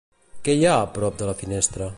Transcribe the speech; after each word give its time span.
Què 0.47 0.55
hi 0.59 0.65
ha 0.71 0.89
prop 0.97 1.21
de 1.21 1.31
la 1.31 1.37
finestra? 1.43 1.89